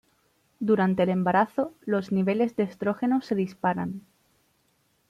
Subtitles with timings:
[0.59, 4.01] Durante el embarazo, los niveles de estrógenos se disparan.